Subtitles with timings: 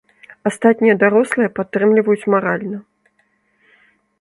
[0.49, 2.81] Астатнія дарослыя падтрымліваюць маральна.